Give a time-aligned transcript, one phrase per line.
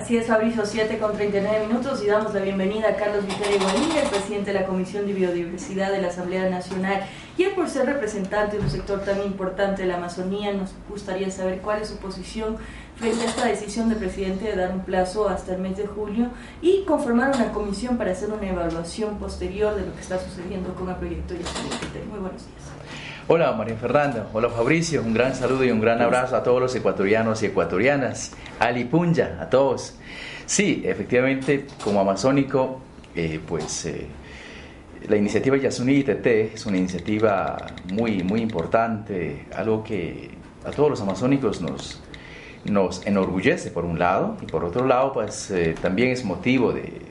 [0.00, 3.94] Así es, Fabricio, 7 con 39 minutos y damos la bienvenida a Carlos Viteri Guarín,
[3.98, 7.02] el presidente de la Comisión de Biodiversidad de la Asamblea Nacional.
[7.36, 11.30] Y él, por ser representante de un sector tan importante de la Amazonía, nos gustaría
[11.30, 12.56] saber cuál es su posición
[12.96, 16.30] frente a esta decisión del presidente de dar un plazo hasta el mes de julio
[16.62, 20.88] y conformar una comisión para hacer una evaluación posterior de lo que está sucediendo con
[20.88, 21.34] el proyecto.
[21.34, 22.79] Muy buenos días.
[23.32, 26.74] Hola María Fernanda, hola Fabricio, un gran saludo y un gran abrazo a todos los
[26.74, 29.94] ecuatorianos y ecuatorianas, Ali Punja, a todos.
[30.46, 32.80] Sí, efectivamente, como amazónico,
[33.14, 34.08] eh, pues eh,
[35.08, 37.56] la iniciativa Yasuni ITT es una iniciativa
[37.92, 40.30] muy, muy importante, algo que
[40.64, 42.02] a todos los amazónicos nos,
[42.64, 47.08] nos enorgullece por un lado y por otro lado pues eh, también es motivo de,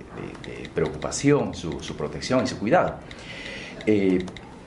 [0.75, 2.95] preocupación su, protección y su cuidado.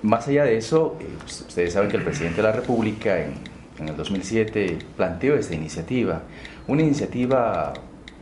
[0.03, 3.53] Más allá de eso, eh, pues, ustedes saben que el presidente de la República en,
[3.79, 6.23] el 2007 planteó esta iniciativa,
[6.69, 7.73] una iniciativa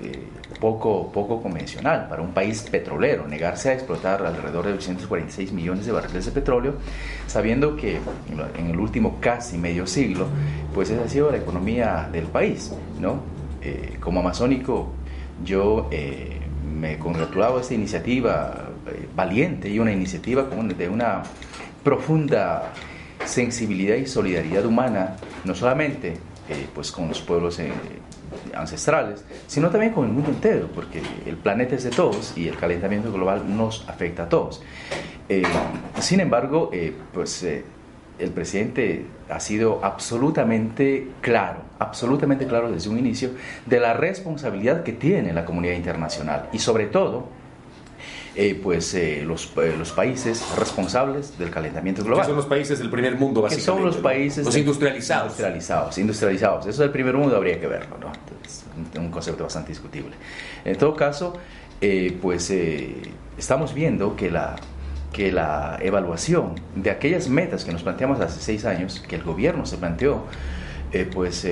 [0.02, 0.22] eh,
[0.58, 5.92] poco, poco convencional para un país petrolero, negarse a explotar alrededor de 246 millones de
[5.92, 6.74] barriles de petróleo,
[7.26, 7.98] sabiendo que
[8.58, 10.28] en el último casi medio siglo,
[10.72, 13.20] pues esa ha sido la economía del país, ¿no?
[13.62, 14.92] Eh, como amazónico,
[15.44, 15.90] yo
[16.78, 18.70] me congratulaba de esta iniciativa
[19.14, 21.22] valiente y una iniciativa de una
[21.82, 22.72] profunda
[23.24, 26.14] sensibilidad y solidaridad humana, no solamente
[26.48, 27.70] eh, pues con los pueblos eh,
[28.54, 32.56] ancestrales, sino también con el mundo entero, porque el planeta es de todos y el
[32.56, 34.62] calentamiento global nos afecta a todos.
[35.28, 35.42] Eh,
[36.00, 36.70] sin embargo,
[37.12, 43.30] pues el presidente ha sido absolutamente claro, absolutamente claro desde un inicio
[43.66, 47.28] de la responsabilidad que tiene la comunidad internacional y sobre todo
[48.36, 52.22] eh, pues eh, los, eh, los, países responsables del calentamiento global.
[52.22, 53.72] Que son los países del primer mundo, básicamente.
[53.72, 55.32] Que son los países los industrializados.
[55.32, 56.66] Industrializados, industrializados.
[56.66, 58.12] Eso del primer mundo habría que verlo, ¿no?
[58.44, 58.64] Es
[58.96, 60.14] un concepto bastante discutible.
[60.64, 61.38] En todo caso,
[62.22, 62.52] pues
[63.36, 64.54] estamos viendo que la,
[65.12, 69.66] que la evaluación de aquellas metas que nos planteamos hace seis años, que el gobierno
[69.66, 70.24] se planteó,
[71.12, 71.44] pues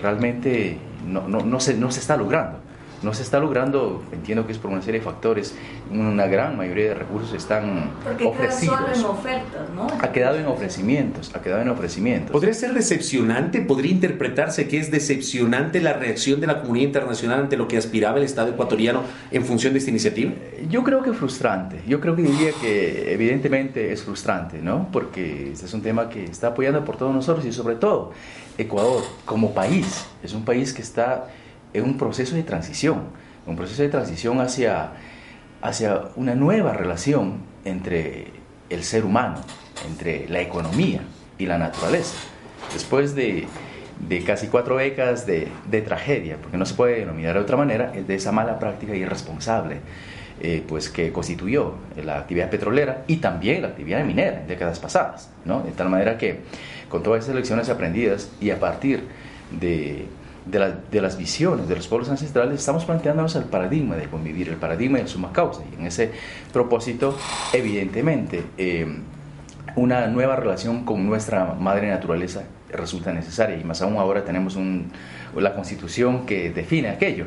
[0.00, 2.63] realmente no, no, no, se, no se está logrando
[3.04, 5.54] no se está logrando, entiendo que es por una serie de factores,
[5.90, 8.78] una gran mayoría de recursos están Porque ofrecidos.
[8.78, 9.86] Queda solo en ofertas, ¿no?
[10.00, 12.32] Ha quedado en ofrecimientos, ha quedado en ofrecimientos.
[12.32, 13.60] ¿Podría ser decepcionante?
[13.60, 18.18] ¿Podría interpretarse que es decepcionante la reacción de la comunidad internacional ante lo que aspiraba
[18.18, 20.32] el Estado ecuatoriano en función de esta iniciativa?
[20.68, 21.80] Yo creo que frustrante.
[21.86, 24.88] Yo creo que diría que evidentemente es frustrante, ¿no?
[24.90, 28.12] Porque este es un tema que está apoyado por todos nosotros y sobre todo
[28.56, 31.28] Ecuador como país es un país que está
[31.74, 33.02] es un proceso de transición,
[33.46, 34.92] un proceso de transición hacia,
[35.60, 38.28] hacia una nueva relación entre
[38.70, 39.40] el ser humano,
[39.86, 41.02] entre la economía
[41.36, 42.14] y la naturaleza.
[42.72, 43.46] Después de,
[44.08, 47.92] de casi cuatro décadas de, de, tragedia, porque no se puede denominar de otra manera,
[47.94, 49.80] es de esa mala práctica irresponsable
[50.40, 55.30] eh, pues que constituyó la actividad petrolera y también la actividad minera en décadas pasadas,
[55.44, 55.62] ¿no?
[55.62, 56.40] de tal manera que
[56.88, 59.04] con todas esas lecciones aprendidas y a partir
[59.52, 60.06] de
[60.46, 64.98] de, las visiones de los pueblos ancestrales, estamos planteándonos el paradigma de convivir, el paradigma
[64.98, 65.62] de suma causa.
[65.70, 66.12] Y en ese
[66.52, 67.16] propósito,
[67.52, 68.86] evidentemente, eh,
[69.76, 73.56] una nueva relación con nuestra madre naturaleza resulta necesaria.
[73.56, 74.58] Y más aún ahora tenemos
[75.36, 77.26] la constitución que define aquello.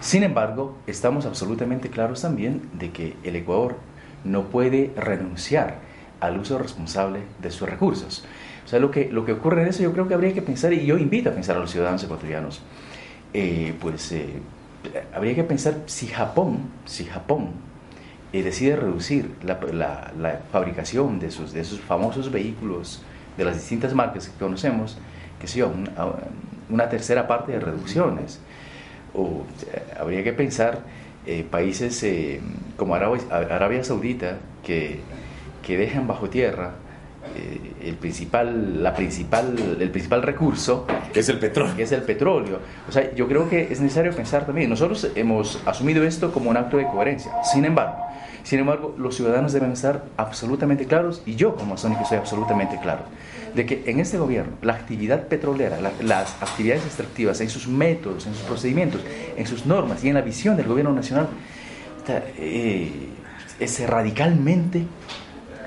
[0.00, 3.76] Sin embargo, estamos absolutamente claros también de que el Ecuador
[4.24, 5.76] no puede renunciar
[6.20, 8.24] al uso responsable de sus recursos.
[8.68, 10.74] O sea, lo que, lo que ocurre en eso yo creo que habría que pensar,
[10.74, 12.60] y yo invito a pensar a los ciudadanos ecuatorianos,
[13.32, 14.28] eh, pues eh,
[15.14, 17.52] habría que pensar si Japón, si Japón
[18.34, 23.00] eh, decide reducir la, la, fabricación de sus, de esos famosos vehículos
[23.38, 24.98] de las distintas marcas que conocemos,
[25.40, 25.90] que sea una,
[26.68, 28.38] una tercera parte de reducciones.
[29.14, 29.46] O
[29.98, 30.80] habría que pensar
[31.50, 32.04] países
[32.76, 35.00] como Arabia, Arabia Saudita que,
[35.62, 36.87] que dejan bajo tierra eh,
[37.82, 41.74] el principal, la principal, el principal recurso es el petróleo.
[41.78, 42.60] Es el petróleo.
[42.88, 44.70] O sea, yo creo que es necesario pensar también.
[44.70, 47.32] Nosotros hemos asumido esto como un acto de coherencia.
[47.44, 47.96] Sin embargo,
[48.42, 53.02] sin embargo, los ciudadanos deben estar absolutamente claros y yo como masónico soy absolutamente claro
[53.54, 58.34] de que en este gobierno la actividad petrolera, las actividades extractivas, en sus métodos, en
[58.34, 59.00] sus procedimientos,
[59.36, 61.28] en sus normas y en la visión del gobierno nacional
[62.38, 62.90] eh,
[63.58, 64.84] es radicalmente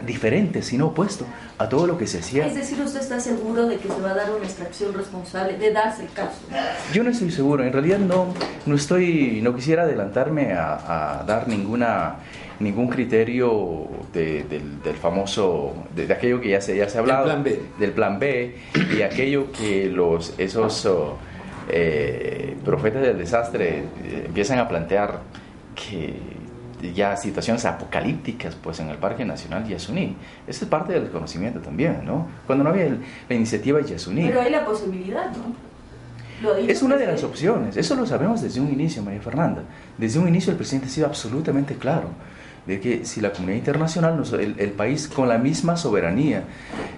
[0.06, 1.26] diferente, sino opuesto
[1.62, 2.48] a todo lo que se hacía.
[2.48, 5.72] Es decir, ¿usted está seguro de que se va a dar una extracción responsable, de
[5.72, 6.40] darse el caso?
[6.92, 8.34] Yo no estoy seguro, en realidad no,
[8.66, 12.16] no estoy, no quisiera adelantarme a, dar ninguna
[12.60, 17.44] ningún criterio del, famoso, de, aquello que ya se, ya se ha hablado, del plan
[17.44, 18.56] B, del plan B
[18.96, 21.18] y aquello que los, esos, oh,
[21.70, 25.22] eh, profetas del desastre eh, empiezan a plantear
[25.74, 26.14] que
[26.94, 30.16] ya situaciones apocalípticas pues en el Parque Nacional Yasuní.
[30.48, 32.28] Eso es parte del conocimiento también, ¿no?
[32.46, 32.98] Cuando no había
[33.30, 34.28] la iniciativa Yasuní.
[34.28, 35.72] Pero hay la posibilidad, ¿no?
[36.68, 39.62] Es una de las opciones, eso lo sabemos desde un inicio, María Fernanda.
[39.98, 42.10] Desde un inicio el presidente ha sido absolutamente claro
[42.66, 46.44] de que si la comunidad internacional, el, país con la misma soberanía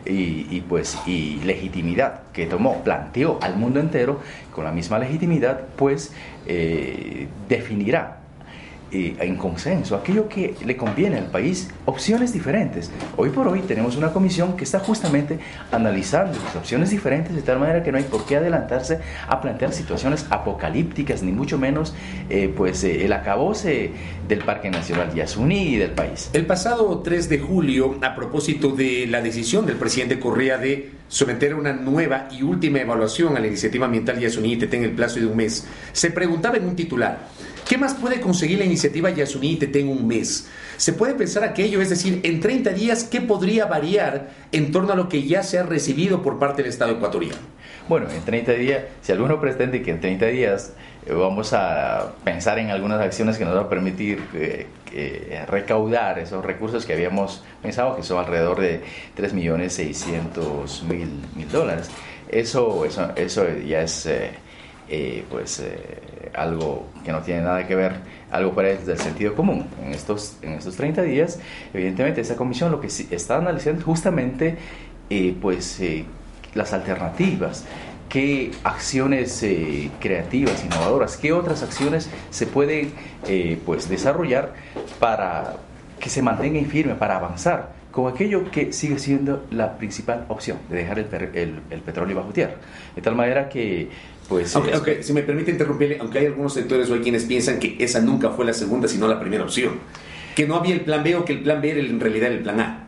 [0.05, 4.19] y, pues, y legitimidad que tomó, planteó al mundo entero,
[4.53, 6.11] con la misma legitimidad, pues
[6.45, 8.22] eh, definirá
[8.93, 12.91] en consenso, aquello que le conviene al país, opciones diferentes.
[13.17, 15.39] Hoy por hoy tenemos una comisión que está justamente
[15.71, 19.73] analizando las opciones diferentes de tal manera que no hay por qué adelantarse a plantear
[19.73, 21.95] situaciones apocalípticas, ni mucho menos
[22.29, 23.91] eh, pues eh, el acabose
[24.27, 26.29] del Parque Nacional Yasuní y del país.
[26.33, 31.55] El pasado 3 de julio, a propósito de la decisión del presidente Correa de someter
[31.55, 35.25] una nueva y última evaluación a la iniciativa ambiental Yasuní y en el plazo de
[35.25, 37.19] un mes, se preguntaba en un titular,
[37.67, 40.49] ¿Qué más puede conseguir la iniciativa Yasuní y en un mes?
[40.77, 44.95] Se puede pensar aquello, es decir, en 30 días, ¿qué podría variar en torno a
[44.95, 47.37] lo que ya se ha recibido por parte del Estado ecuatoriano?
[47.87, 50.73] Bueno, en 30 días, si alguno pretende que en 30 días
[51.05, 54.67] eh, vamos a pensar en algunas acciones que nos van a permitir eh,
[55.47, 58.81] recaudar esos recursos que habíamos pensado, que son alrededor de
[59.17, 61.89] 3.600.000 dólares,
[62.29, 64.05] eso, eso, eso ya es...
[64.05, 64.42] Eh,
[65.29, 65.61] pues
[66.35, 67.93] algo que no tiene nada que ver,
[68.31, 69.65] algo fuera del sentido común.
[69.83, 71.39] En estos, en estos 30 días,
[71.73, 74.57] evidentemente, esa comisión lo que está analizando es justamente
[75.09, 76.05] eh, pues, eh,
[76.53, 77.65] las alternativas,
[78.09, 82.93] qué acciones eh, creativas, innovadoras, qué otras acciones se pueden
[83.65, 84.53] pues, desarrollar
[84.99, 85.55] para
[85.99, 90.77] que se mantenga firme, para avanzar con aquello que sigue siendo la principal opción de
[90.77, 92.55] dejar el, el, el petróleo bajo tierra.
[92.95, 93.87] De tal manera que
[94.27, 97.75] pues, aunque, si me permite interrumpirle, aunque hay algunos sectores o hay quienes piensan que
[97.79, 99.73] esa nunca fue la segunda, sino la primera opción.
[100.35, 102.39] Que no había el plan B o que el plan B era en realidad el
[102.39, 102.87] plan A.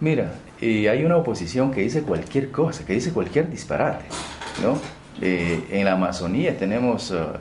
[0.00, 4.06] Mira, eh, hay una oposición que dice cualquier cosa, que dice cualquier disparate,
[4.62, 4.80] ¿no?
[5.20, 7.36] Eh, en la Amazonía tenemos, uh,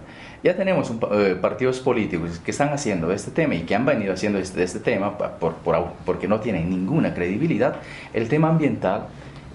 [0.48, 4.14] ya tenemos un, uh, partidos políticos que están haciendo este tema y que han venido
[4.14, 7.76] haciendo este, este tema por, por, porque no tienen ninguna credibilidad,
[8.14, 9.08] el tema ambiental,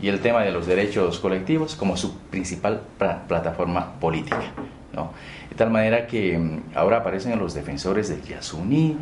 [0.03, 4.43] y el tema de los derechos colectivos como su principal plataforma política.
[4.93, 5.13] ¿no?
[5.49, 8.99] De tal manera que mm, ahora aparecen los defensores del Yasuní,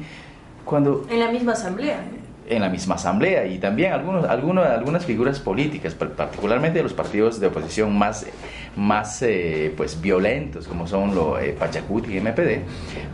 [0.65, 1.07] cuando...
[1.11, 2.05] En la misma asamblea.
[2.51, 7.47] En la misma asamblea y también algunos, algunos, algunas figuras políticas, particularmente los partidos de
[7.47, 8.27] oposición más,
[8.77, 12.63] más eh, pues, violentos, como son los eh, Pachacuti y MPD,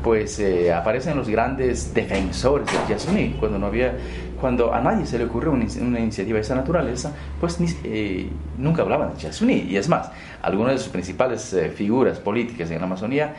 [0.03, 3.93] pues eh, aparecen los grandes defensores del Yasuní, cuando no había
[4.41, 8.29] cuando a nadie se le ocurrió una, iniciativa de esa naturaleza, pues eh,
[8.59, 9.67] nunca hablaban de Yasuní.
[9.69, 10.11] Y es más,
[10.43, 13.35] algunas de sus principales eh, figuras políticas en la Amazonía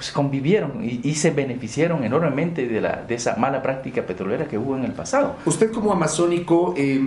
[0.00, 4.74] pues convivieron y, se beneficiaron enormemente de, la, de esa mala práctica petrolera que hubo
[4.74, 5.36] en el pasado.
[5.44, 6.98] Usted como amazónico, eh,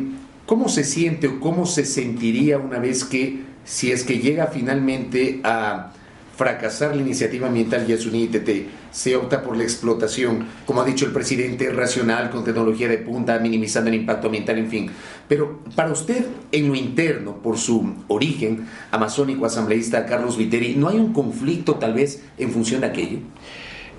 [0.46, 5.42] ¿cómo se siente o cómo se sentiría una vez que, si es que llega finalmente
[5.44, 5.92] a
[6.36, 8.50] fracasar la iniciativa ambiental Yasuní ITT,
[8.92, 13.40] se opta por la explotación, como ha dicho el presidente, racional, con tecnología de punta,
[13.40, 14.92] minimizando el impacto ambiental, en fin.
[15.28, 20.98] Pero para usted, en lo interno, por su origen amazónico asambleísta Carlos Viteri, ¿no hay
[20.98, 23.20] un conflicto tal vez en función de aquello?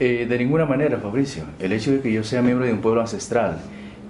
[0.01, 1.45] Eh, de ninguna manera, Fabricio.
[1.61, 3.61] El hecho de que yo sea miembro de un pueblo ancestral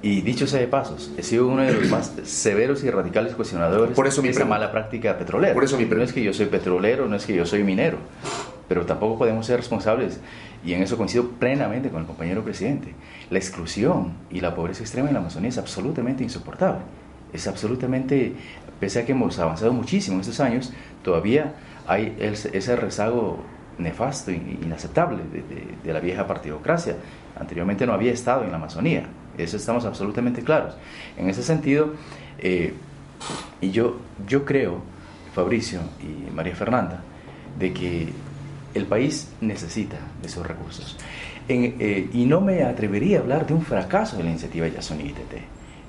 [0.05, 3.97] y dicho sea de pasos, he sido uno de los más severos y radicales cuestionadores
[3.97, 5.55] Por eso de esa mala práctica petrolera.
[5.55, 7.97] Por eso mi no es que yo soy petrolero, no es que yo soy minero,
[8.69, 10.21] pero tampoco podemos ser responsables,
[10.63, 12.93] y en eso coincido plenamente con el compañero presidente.
[13.31, 16.81] La exclusión y la pobreza extrema en la Amazonía es absolutamente insoportable.
[17.33, 18.35] Es absolutamente,
[18.79, 21.55] pese a que hemos avanzado muchísimo en estos años, todavía
[21.87, 23.39] hay ese rezago
[23.79, 25.23] nefasto e inaceptable
[25.83, 26.97] de la vieja partidocracia.
[27.41, 29.09] Anteriormente no había estado en la Amazonía
[29.39, 30.75] eso estamos absolutamente claros.
[31.17, 31.95] En ese sentido,
[32.39, 32.75] eh,
[33.61, 34.83] y yo, yo creo,
[35.35, 37.03] Fabricio y María Fernanda,
[37.59, 38.09] de que
[38.75, 40.97] el país necesita de esos recursos.
[41.49, 45.35] Eh, y no me atrevería a hablar de un fracaso de la iniciativa Yasuni ITT.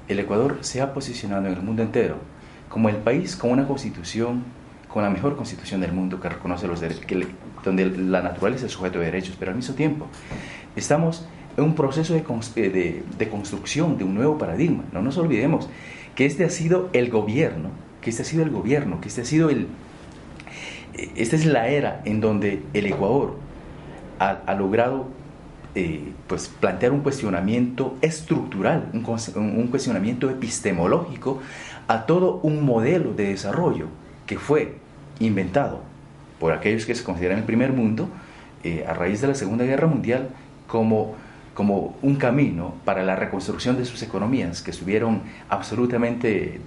[0.08, 2.18] El Ecuador se ha posicionado en el mundo entero
[2.70, 4.44] como el país con una constitución,
[4.88, 7.06] con la mejor constitución del mundo que reconoce los derechos,
[7.64, 10.08] donde la naturaleza es sujeto de derechos, pero al mismo tiempo
[10.76, 11.26] estamos
[11.62, 12.24] un proceso eh,
[12.56, 14.84] de, de, construcción de un nuevo paradigma.
[14.92, 15.70] No nos olvidemos
[16.16, 17.70] que este ha sido el gobierno,
[18.02, 19.68] que este ha sido el gobierno, que este ha sido el...
[20.96, 23.38] Eh, esta es la era en donde el Ecuador
[24.20, 25.08] ha, logrado
[25.76, 31.42] eh, pues plantear un cuestionamiento estructural, un, un cuestionamiento epistemológico
[31.88, 33.88] a todo un modelo de desarrollo
[34.26, 34.78] que fue
[35.20, 35.82] inventado
[36.40, 38.10] por aquellos que se consideran el primer mundo,
[38.88, 40.30] a raíz de la Segunda Guerra Mundial,
[40.66, 41.14] como
[41.56, 46.60] como un camino para la reconstrucción de sus economías que estuvieron absolutamente,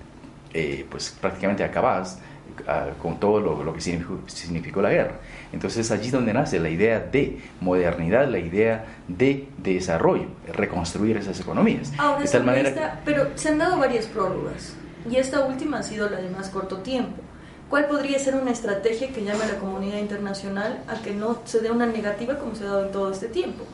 [0.55, 2.19] eh, pues prácticamente acabadas
[2.67, 5.21] ah, con todo lo, que significó, la guerra.
[5.53, 11.39] Entonces allí es donde nace la idea de modernidad, la idea de, desarrollo, reconstruir esas
[11.39, 11.93] economías.
[11.99, 14.75] Ahora, de tal manera pero se han dado varias prórrogas
[15.09, 17.23] y esta última ha sido la de más corto tiempo.
[17.69, 21.61] ¿Cuál podría ser una estrategia que llame a la comunidad internacional a que no se
[21.61, 23.65] dé una negativa como se ha dado en todo este tiempo?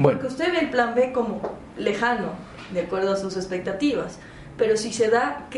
[0.00, 1.40] Porque usted ve el plan B como
[1.76, 2.30] lejano,
[2.72, 4.18] de acuerdo a sus expectativas.
[4.56, 5.48] Pero si se da,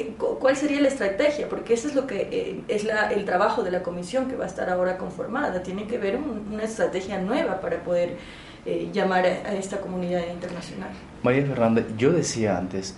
[0.41, 1.49] ¿cuál sería la estrategia?
[1.49, 4.45] Porque eso es lo que eh, es la, el trabajo de la comisión que va
[4.45, 5.63] a estar ahora conformada.
[5.63, 8.17] Tiene que ver una estrategia nueva para poder
[8.65, 10.91] eh, llamar a, esta comunidad internacional.
[11.23, 12.97] María Fernanda, yo decía antes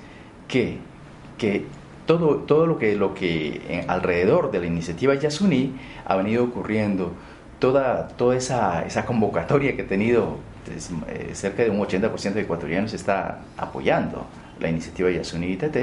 [0.49, 0.79] que,
[1.39, 1.65] que
[2.07, 5.75] todo, todo lo que, lo que alrededor de la iniciativa Yasuní
[6.05, 7.13] ha venido ocurriendo,
[7.59, 10.37] toda, toda esa, esa convocatoria que ha tenido
[10.69, 14.27] eh, cerca de un 80% de ecuatorianos está apoyando
[14.61, 15.77] la iniciativa Yasuni ITT.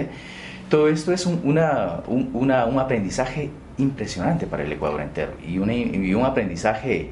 [0.69, 6.25] Todo esto es un, una, un, aprendizaje impresionante para el Ecuador entero y, y un
[6.25, 7.11] aprendizaje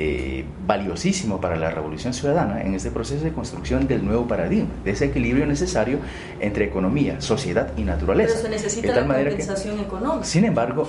[0.00, 4.92] eh, valiosísimo para la revolución ciudadana en este proceso de construcción del nuevo paradigma, de
[4.92, 5.98] ese equilibrio necesario
[6.38, 8.34] entre economía, sociedad y naturaleza.
[8.36, 10.24] Pero se necesita la compensación económica.
[10.24, 10.86] Sin embargo,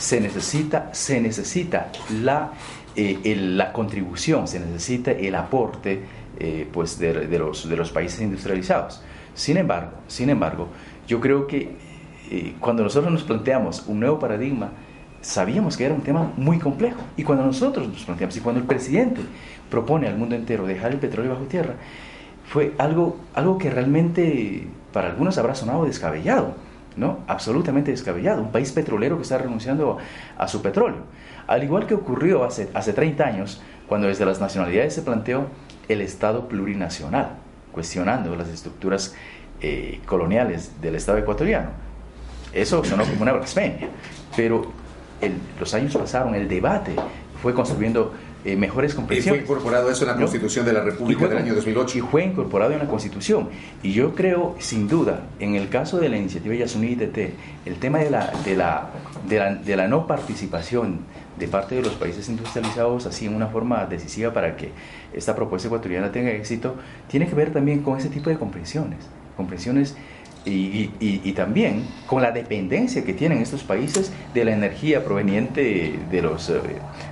[0.00, 1.92] se necesita, se necesita
[2.22, 2.52] la
[2.96, 6.00] eh, la contribución, se necesita el aporte
[6.40, 9.00] eh, pues de, los, de los países industrializados.
[9.32, 10.66] Sin embargo, sin embargo
[11.06, 11.76] yo creo que
[12.30, 14.72] eh, cuando nosotros nos planteamos un nuevo paradigma,
[15.20, 17.00] sabíamos que era un tema muy complejo.
[17.16, 19.20] Y cuando nosotros nos planteamos, y cuando el presidente
[19.70, 21.74] propone al mundo entero dejar el petróleo bajo tierra,
[22.44, 26.56] fue algo, algo que realmente para algunos habrá sonado descabellado,
[26.96, 27.20] ¿no?
[27.26, 28.42] Absolutamente descabellado.
[28.42, 29.98] Un país petrolero que está renunciando
[30.36, 31.02] a su petróleo.
[31.46, 35.46] Al igual que ocurrió hace, hace 30 años, cuando desde las nacionalidades se planteó
[35.88, 37.30] el Estado plurinacional,
[37.72, 39.14] cuestionando las estructuras
[39.60, 41.70] eh, coloniales del Estado ecuatoriano.
[42.52, 43.88] Eso sonó como una blasfemia,
[44.36, 44.72] pero
[45.58, 46.94] los años pasaron, el debate
[47.42, 48.12] fue construyendo
[48.44, 49.42] eh, mejores comprensiones.
[49.42, 51.98] Y fue incorporado eso en la Constitución de la República del año 2008.
[51.98, 53.48] Y fue incorporado en la Constitución.
[53.82, 57.18] Y yo creo, sin duda, en el caso de la iniciativa Yasuní ITT,
[57.66, 58.90] el tema de la, de la,
[59.28, 61.00] de la, de la no participación
[61.38, 64.70] de parte de los países industrializados así en una forma decisiva para que
[65.12, 66.76] esta propuesta ecuatoriana tenga éxito,
[67.08, 68.98] tiene que ver también con ese tipo de comprensiones,
[69.36, 69.96] comprensiones
[70.44, 76.50] y, también con la dependencia que tienen estos países de la energía proveniente de los,
[76.50, 76.60] eh,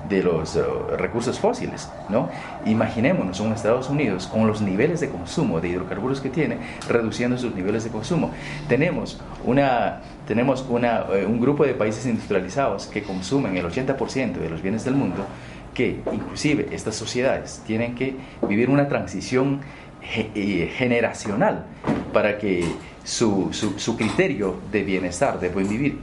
[0.09, 0.63] de los eh,
[0.97, 1.91] recursos fósiles.
[2.09, 2.29] ¿no?
[2.67, 6.59] Imaginémonos un Estados Unidos con los niveles de consumo de hidrocarburos que tiene,
[6.89, 8.31] reduciendo sus niveles de consumo.
[8.69, 14.51] Tenemos, una, tenemos una, eh, un grupo de países industrializados que consumen el 80% de
[14.51, 15.27] los bienes del mundo,
[15.75, 18.17] que inclusive estas sociedades tienen que
[18.49, 19.61] vivir una transición
[20.01, 21.67] generacional
[22.13, 22.65] para que
[23.09, 25.97] su, su, criterio de bienestar, de buen vivir,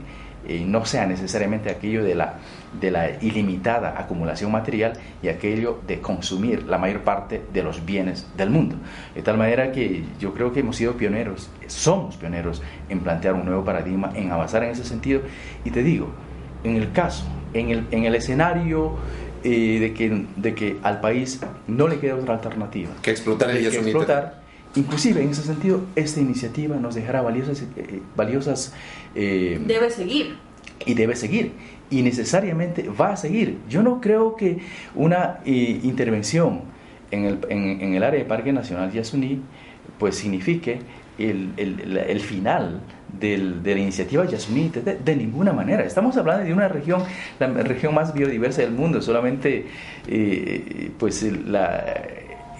[0.48, 2.34] eh, no sea necesariamente aquello de la,
[2.80, 8.26] de la ilimitada acumulación material y aquello de consumir la mayor parte de los bienes
[8.36, 8.74] del mundo.
[9.14, 13.44] De tal manera que yo creo que hemos sido pioneros, somos pioneros en plantear un
[13.44, 15.20] nuevo paradigma, en avanzar en ese sentido.
[15.64, 16.08] Y te digo,
[16.64, 18.96] en el caso, en el, en el escenario
[19.44, 23.70] eh, de, que, de que al país no le queda otra alternativa que explotar el
[23.70, 24.45] que explotar,
[24.76, 27.64] Inclusive, en ese sentido, esta iniciativa nos dejará valiosas...
[27.76, 28.74] Eh, valiosas
[29.14, 30.36] eh, debe seguir.
[30.84, 31.52] Y debe seguir.
[31.90, 33.58] Y necesariamente va a seguir.
[33.68, 34.58] Yo no creo que
[34.94, 36.62] una eh, intervención
[37.10, 39.40] en el, en, el, área de Parque Nacional Yasuní
[39.98, 40.80] pues signifique
[41.18, 42.80] el, el, el final
[43.18, 45.84] del, de la iniciativa Yasuní de, de, ninguna manera.
[45.84, 47.02] Estamos hablando de una región,
[47.38, 49.66] la región más biodiversa del mundo, solamente
[50.98, 51.84] pues la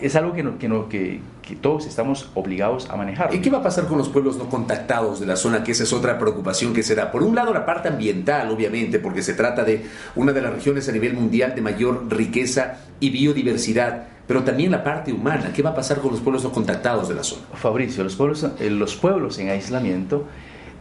[0.00, 3.34] es algo que, no, que, no, que, que, todos estamos obligados a manejar.
[3.34, 5.64] ¿Y qué va a pasar con los pueblos no contactados de la zona?
[5.64, 7.10] Que esa es otra preocupación que se da.
[7.10, 10.88] Por un lado, la parte ambiental, obviamente, porque se trata de una de las regiones
[10.88, 15.52] a nivel mundial de mayor riqueza y biodiversidad, pero también la parte humana.
[15.54, 17.42] ¿Qué va a pasar con los pueblos no contactados de la zona?
[17.54, 20.26] Fabricio, los pueblos, eh, los pueblos en aislamiento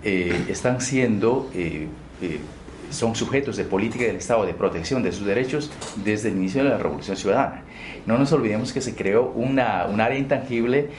[0.03, 1.49] eh, están siendo...
[1.53, 1.87] Eh,
[2.91, 5.71] son sujetos de política del Estado de protección de sus derechos
[6.03, 7.63] desde el inicio de la Revolución Ciudadana.
[8.05, 10.89] No nos olvidemos que se creó una, un área intangible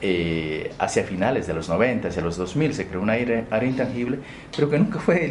[0.00, 4.18] eh, hacia finales de los 90, hacia los 2000, se creó una área, intangible,
[4.54, 5.30] pero que nunca fue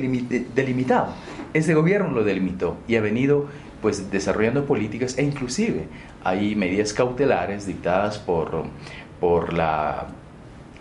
[0.56, 1.14] delimitado.
[1.54, 3.48] Este gobierno lo delimitó y ha venido
[3.82, 5.88] pues desarrollando políticas e inclusive
[6.24, 8.64] hay medidas cautelares dictadas por,
[9.20, 10.08] por la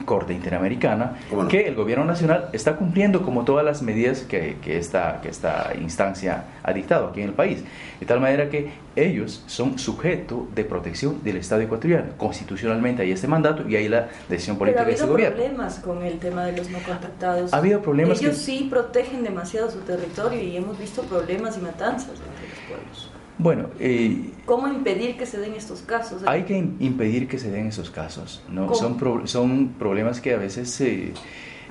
[0.04, 1.18] Corte Interamericana,
[1.49, 5.73] que el gobierno nacional está cumpliendo como todas las medidas que, que, esta, que esta
[5.80, 7.64] instancia ha dictado aquí en el país.
[8.00, 12.12] De tal manera que ellos son sujeto de protección del Estado ecuatoriano.
[12.16, 15.37] Constitucionalmente hay este mandato y hay la decisión política de ese gobierno.
[15.37, 17.52] Ha habido problemas con el tema de los no contactados.
[17.52, 18.21] Ha habido problemas.
[18.21, 23.11] Ellos sí protegen demasiado su territorio y hemos visto problemas y matanzas entre los pueblos.
[23.43, 26.23] Bueno, eh, ¿cómo impedir que se den estos casos?
[26.27, 28.41] Hay que impedir que se den esos casos.
[28.49, 28.73] ¿no?
[28.73, 31.13] Son, son problemas que a veces se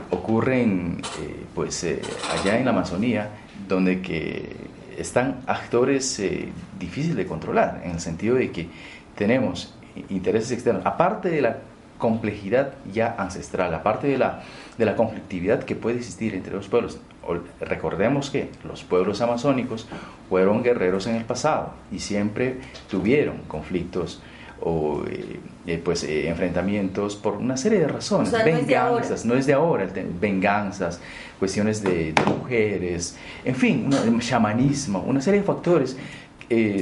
[0.09, 3.29] ocurren eh, pues, eh, allá en la Amazonía,
[3.69, 4.49] donde que
[4.97, 6.21] están actores
[6.77, 8.67] difíciles de controlar, en el sentido de que
[9.15, 9.73] tenemos
[10.09, 11.57] intereses externos, aparte de la
[12.01, 14.41] complejidad ya ancestral, aparte de la,
[14.77, 16.99] de la conflictividad que puede existir entre los pueblos.
[17.61, 19.87] Recordemos que los pueblos amazónicos
[20.27, 22.57] fueron guerreros en el pasado y siempre
[22.89, 24.21] tuvieron conflictos
[24.61, 29.53] o eh, eh, pues eh, enfrentamientos por una serie de razones, venganzas, no es de
[29.53, 29.87] ahora,
[30.19, 30.99] venganzas,
[31.39, 35.97] cuestiones de, mujeres, en fin, un chamanismo, una serie de factores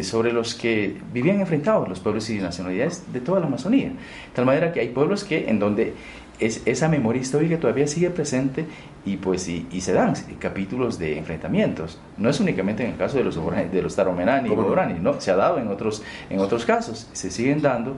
[0.04, 3.90] sobre los que vivían enfrentados los pueblos y nacionalidades de toda la Amazonía.
[3.90, 5.94] De tal manera que hay pueblos que en donde
[6.40, 8.66] es, esa memoria histórica todavía sigue presente
[9.06, 12.00] y pues y, se dan capítulos de enfrentamientos.
[12.18, 15.32] No es únicamente en el caso de los de los Taromenani y Borani, no, se
[15.32, 17.96] ha dado en otros en otros casos, se siguen dando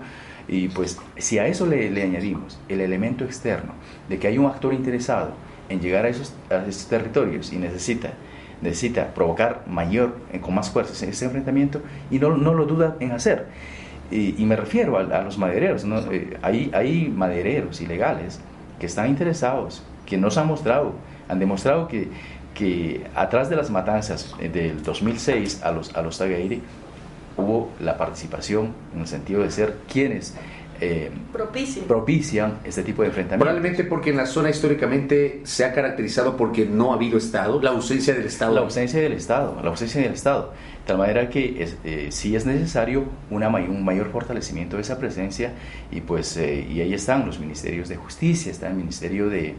[0.48, 3.74] y pues si a eso le, añadimos el elemento externo
[4.10, 5.32] de que hay un actor interesado
[5.70, 8.12] en llegar a esos, a esos territorios y necesita
[8.62, 13.48] necesita provocar mayor, con más fuerza ese enfrentamiento y no, no lo duda en hacer.
[14.12, 15.86] Y, me refiero a, los madereros.
[16.12, 18.42] Eh, hay, hay madereros ilegales
[18.78, 20.94] que están interesados, que nos han mostrado,
[21.30, 22.10] han demostrado que,
[22.54, 26.62] que atrás de las matanzas eh, del 2006 a los, a los Tagairi
[27.38, 30.36] hubo la participación en el sentido de ser quienes
[30.82, 32.60] eh, propician.
[32.64, 33.46] este tipo de enfrentamientos.
[33.46, 37.70] Probablemente porque en la zona históricamente se ha caracterizado porque no ha habido Estado, la
[37.70, 38.56] ausencia del Estado.
[38.56, 40.54] La ausencia del Estado, la ausencia del Estado.
[40.80, 44.98] De tal manera que es, eh, sí es necesario una, un mayor fortalecimiento de esa
[44.98, 45.54] presencia
[45.92, 49.56] y pues eh, y ahí están los ministerios de justicia, está el ministerio de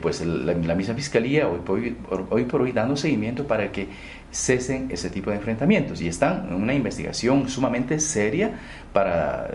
[0.00, 1.96] pues la, misma fiscalía hoy por, hoy,
[2.30, 3.88] hoy por hoy dando seguimiento para que
[4.30, 8.58] cesen ese tipo de enfrentamientos y están en una investigación sumamente seria
[8.92, 9.50] para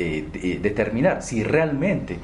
[0.00, 2.18] eh, determinar si realmente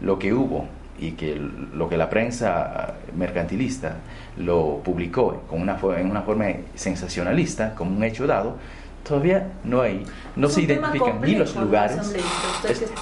[0.00, 0.66] lo que hubo
[0.98, 1.34] y que
[1.74, 3.96] lo que la prensa mercantilista
[4.36, 8.56] lo publicó con una, en una forma sensacionalista, como un hecho dado,
[9.02, 10.04] todavía no hay,
[10.36, 12.14] no se identifican ni los lugares.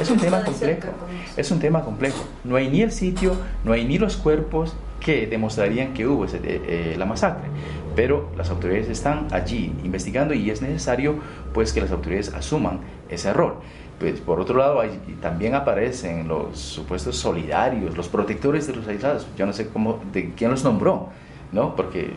[0.00, 0.88] Es, un tema complejo.
[1.36, 2.24] Es un tema complejo.
[2.44, 6.36] No hay ni el sitio, no hay ni los cuerpos que demostrarían que hubo ese,
[6.38, 7.48] eh, eh, la masacre.
[7.96, 11.16] Pero las autoridades están allí investigando y es necesario
[11.52, 13.60] pues que las autoridades asuman ese error.
[14.00, 14.82] Pues, por otro lado,
[15.20, 19.26] también aparecen los supuestos solidarios, los protectores de los aislados.
[19.36, 21.10] Yo no sé cómo, de quién los nombró,
[21.52, 21.74] ¿no?
[21.74, 22.12] Porque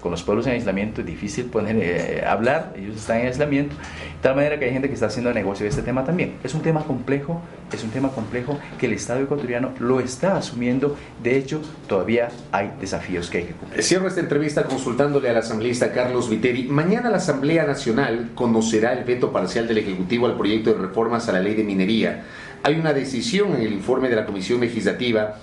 [0.00, 4.22] con los pueblos en aislamiento es difícil poner, eh, hablar, ellos están en aislamiento, de
[4.22, 6.34] tal manera que hay gente que está haciendo negocio de este tema también.
[6.44, 7.40] Es un tema complejo,
[7.72, 12.72] es un tema complejo que el Estado ecuatoriano lo está asumiendo, de hecho todavía hay
[12.80, 13.82] desafíos que hay que cumplir.
[13.82, 16.64] Cierro esta entrevista consultándole al asambleísta Carlos Viteri.
[16.64, 21.32] Mañana la Asamblea Nacional conocerá el veto parcial del Ejecutivo al proyecto de reformas a
[21.32, 22.24] la ley de minería.
[22.62, 25.36] Hay una decisión en el informe de la Comisión Legislativa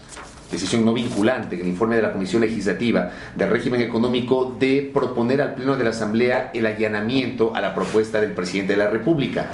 [0.54, 5.42] decisión no vinculante, en el informe de la Comisión Legislativa del Régimen Económico, de proponer
[5.42, 9.50] al Pleno de la Asamblea el allanamiento a la propuesta del presidente de la República.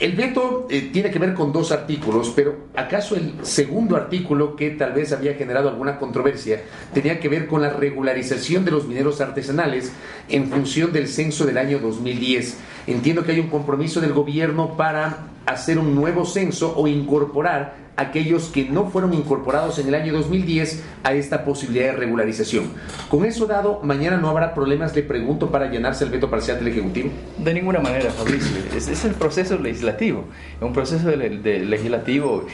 [0.00, 4.70] El veto eh, tiene que ver con dos artículos, pero ¿acaso el segundo artículo, que
[4.70, 6.62] tal vez había generado alguna controversia,
[6.94, 9.92] tenía que ver con la regularización de los mineros artesanales
[10.30, 12.56] en función del censo del año 2010?
[12.86, 18.48] Entiendo que hay un compromiso del gobierno para hacer un nuevo censo o incorporar aquellos
[18.48, 22.72] que no fueron incorporados en el año 2010 a esta posibilidad de regularización.
[23.08, 26.68] Con eso dado, mañana no habrá problemas, le pregunto, para llenarse el veto parcial del
[26.68, 27.10] Ejecutivo.
[27.38, 28.56] De ninguna manera, Fabricio.
[28.76, 30.24] Es, es el proceso legislativo.
[30.60, 31.16] En un proceso de,
[31.60, 32.46] legislativo,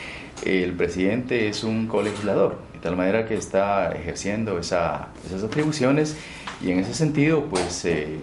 [0.44, 5.08] el presidente es un colegislador, de tal manera que está ejerciendo esas
[5.44, 6.16] atribuciones
[6.62, 8.18] y en ese sentido, pues eh,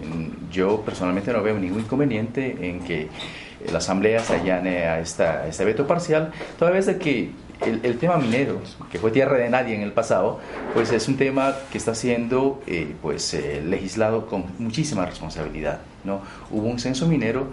[0.50, 3.08] yo personalmente no veo ningún inconveniente en que
[3.70, 8.16] la Asamblea se allane a, esta, este veto parcial, toda vez de que el, tema
[8.16, 10.40] minero, que fue tierra de nadie en el pasado,
[10.74, 15.80] pues es un tema que está siendo eh, pues, eh, legislado con muchísima responsabilidad.
[16.04, 16.20] ¿no?
[16.50, 17.48] Hubo un censo minero,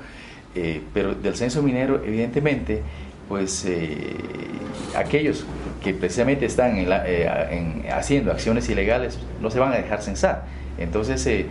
[0.56, 2.82] eh, pero del censo minero, evidentemente,
[3.30, 3.66] pues
[4.94, 5.46] aquellos
[5.82, 6.86] que precisamente están
[7.90, 10.44] haciendo acciones ilegales no se van a dejar censar.
[10.78, 11.46] Entonces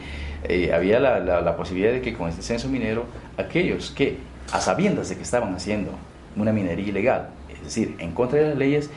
[0.74, 3.06] había la, la posibilidad de que con este censo minero,
[3.38, 4.18] aquellos que
[4.52, 5.92] a sabiendas de que estaban haciendo
[6.36, 7.28] una minería ilegal.
[7.48, 8.90] Es decir, en contra de las leyes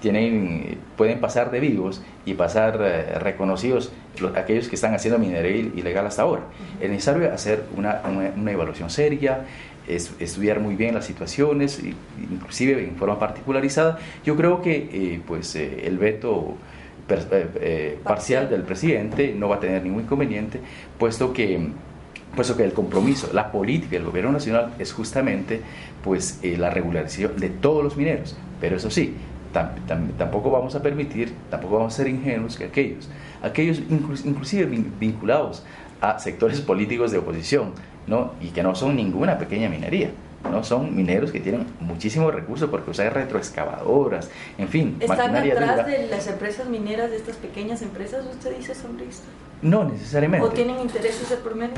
[0.00, 3.92] tienen, pueden pasar de vivos y pasar eh, reconocidos
[4.36, 6.42] aquellos que están haciendo minería ilegal hasta ahora.
[6.80, 8.02] Es necesario hacer una,
[8.36, 9.44] una, evaluación seria,
[9.86, 11.82] es, estudiar muy bien las situaciones,
[12.30, 13.98] inclusive en forma particularizada.
[14.24, 16.56] Yo creo que eh, pues, eh, el veto
[18.04, 20.60] parcial del presidente no va a tener ningún inconveniente,
[20.98, 21.70] puesto que
[22.34, 25.60] puesto que el compromiso, la política del gobierno nacional es justamente
[26.02, 28.36] pues la regularización de todos los mineros.
[28.60, 29.14] Pero eso sí,
[29.52, 33.08] tampoco vamos a permitir, tampoco vamos a ser ingenuos que aquellos,
[33.42, 34.66] aquellos inclusive
[35.00, 35.64] vinculados
[36.00, 37.72] a sectores políticos de oposición,
[38.06, 38.32] ¿no?
[38.40, 40.10] y que no son ninguna pequeña minería.
[40.50, 40.62] ¿no?
[40.62, 44.96] Son mineros que tienen muchísimos recursos porque usan retroexcavadoras, en fin.
[45.00, 49.26] ¿Están atrás de, las empresas mineras, de estas pequeñas empresas, usted dice, sombrista?
[49.62, 50.46] No necesariamente.
[50.46, 51.74] ¿O tienen intereses de por medio?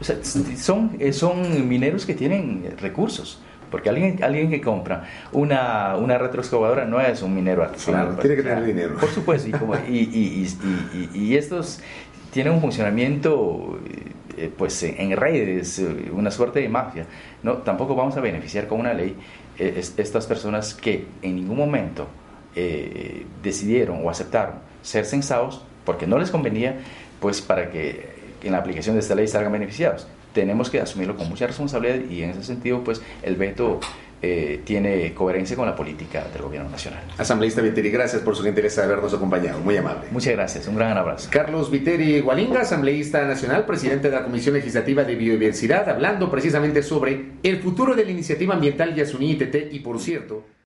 [0.00, 3.40] Son, eh, son mineros que tienen recursos.
[3.70, 8.18] Porque alguien, alguien que compra una, una retroexcavadora no es un minero artesanal.
[8.18, 8.96] tiene que tener dinero.
[8.98, 9.46] Por supuesto,
[9.86, 10.48] y, y,
[10.94, 11.80] y, y, estos
[12.32, 13.78] tienen un funcionamiento
[14.38, 15.82] eh, pues en redes,
[16.12, 17.06] una suerte de mafia.
[17.42, 19.16] No, tampoco vamos a beneficiar con una ley
[19.58, 22.06] eh, estas personas que en ningún momento
[22.54, 26.76] eh, decidieron o aceptaron ser censados porque no les convenía,
[27.20, 31.28] pues para que en la aplicación de esta ley salgan beneficiados tenemos que asumirlo con
[31.28, 33.80] mucha responsabilidad y en ese sentido, pues el veto
[34.20, 37.02] eh, tiene coherencia con la política del gobierno nacional.
[37.18, 39.60] Asambleísta Viteri, gracias por su interés de habernos acompañado.
[39.60, 40.08] Muy amable.
[40.10, 40.66] Muchas gracias.
[40.68, 41.28] Un gran abrazo.
[41.30, 47.32] Carlos Viteri Gualinga, asambleísta nacional, presidente de la Comisión Legislativa de Biodiversidad, hablando precisamente sobre
[47.42, 50.44] el futuro de la iniciativa ambiental Yasuní ITT y, por cierto,